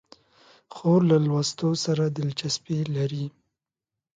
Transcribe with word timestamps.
خور 0.73 0.99
له 1.09 1.17
لوستو 1.25 1.69
سره 1.85 2.03
دلچسپي 2.17 2.79
لري. 2.95 3.25